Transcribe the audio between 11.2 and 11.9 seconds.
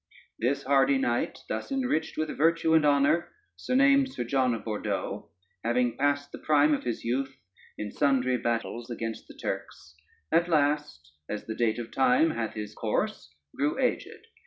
(as the date